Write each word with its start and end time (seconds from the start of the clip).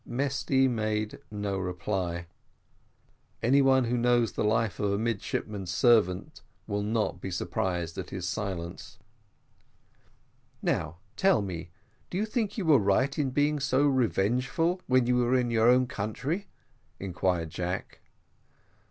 Mesty 0.03 0.67
made 0.67 1.19
no 1.29 1.59
reply: 1.59 2.25
any 3.43 3.61
one 3.61 3.83
who 3.83 3.95
knows 3.95 4.31
the 4.31 4.43
life 4.43 4.79
of 4.79 4.91
a 4.91 4.97
midshipman's 4.97 5.71
servant 5.71 6.41
will 6.65 6.81
not 6.81 7.21
be 7.21 7.29
surprised 7.29 7.99
at 7.99 8.09
his 8.09 8.27
silence. 8.27 8.97
"Now, 10.59 10.97
tell 11.15 11.43
me, 11.43 11.69
do 12.09 12.17
you 12.17 12.25
think 12.25 12.57
you 12.57 12.65
were 12.65 12.79
right 12.79 13.15
in 13.19 13.29
being 13.29 13.59
so 13.59 13.85
revengeful, 13.85 14.81
when 14.87 15.05
you 15.05 15.17
were 15.17 15.35
in 15.35 15.51
your 15.51 15.69
own 15.69 15.85
country?" 15.85 16.47
inquired 16.99 17.51
Jack. 17.51 17.99